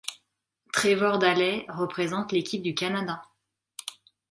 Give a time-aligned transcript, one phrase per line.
[0.73, 3.21] Trevor Daley représente l'équipe du Canada.